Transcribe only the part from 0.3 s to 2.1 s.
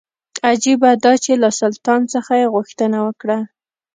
عجیبه دا چې له سلطان